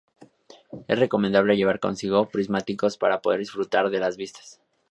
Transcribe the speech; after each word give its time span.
Es 0.87 0.97
recomendable 0.97 1.55
llevar 1.55 1.79
consigo 1.79 2.27
prismáticos 2.29 2.97
para 2.97 3.21
poder 3.21 3.37
disfrutar 3.39 3.91
de 3.91 3.99
las 3.99 4.17
vistas. 4.17 4.59